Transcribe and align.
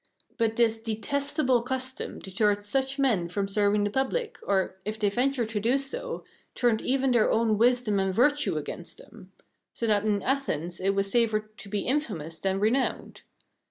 But 0.39 0.55
this 0.55 0.79
detestable 0.79 1.61
custom 1.61 2.17
deterred 2.17 2.63
such 2.63 2.97
men 2.97 3.29
from 3.29 3.47
serving 3.47 3.83
the 3.83 3.91
public, 3.91 4.39
or, 4.41 4.77
if 4.83 4.97
they 4.97 5.11
ventured 5.11 5.49
to 5.49 5.59
do 5.59 5.77
so, 5.77 6.23
turned 6.55 6.81
even 6.81 7.11
their 7.11 7.31
own 7.31 7.55
wisdom 7.59 7.99
and 7.99 8.11
virtue 8.11 8.57
against 8.57 8.97
them; 8.97 9.31
so 9.73 9.85
that 9.85 10.03
in 10.03 10.23
Athens 10.23 10.79
it 10.79 10.95
was 10.95 11.11
safer 11.11 11.41
to 11.55 11.69
be 11.69 11.81
infamous 11.81 12.39
than 12.39 12.59
renowned. 12.59 13.21